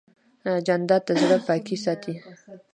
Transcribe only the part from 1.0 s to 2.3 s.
د زړه پاکي ساتي.